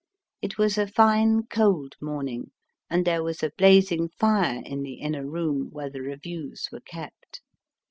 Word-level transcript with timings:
It 0.41 0.57
was 0.57 0.79
a 0.79 0.87
fine, 0.87 1.43
cold 1.45 1.93
morning, 2.01 2.49
and 2.89 3.05
there 3.05 3.21
was 3.21 3.43
a 3.43 3.51
blazing 3.55 4.09
fire 4.09 4.63
in 4.65 4.81
the 4.81 4.95
inner 4.95 5.27
room, 5.27 5.69
where 5.69 5.91
the 5.91 6.01
reviews 6.01 6.67
were 6.71 6.79
kept. 6.81 7.41